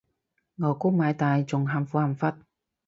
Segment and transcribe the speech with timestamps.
[0.55, 2.25] 牛高馬大仲喊苦喊忽